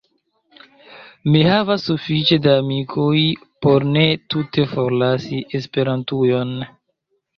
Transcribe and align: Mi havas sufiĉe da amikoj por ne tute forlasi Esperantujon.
Mi 1.33 1.41
havas 1.47 1.83
sufiĉe 1.89 2.39
da 2.45 2.55
amikoj 2.61 3.19
por 3.67 3.87
ne 3.99 4.07
tute 4.35 4.67
forlasi 4.75 5.43
Esperantujon. 5.61 6.57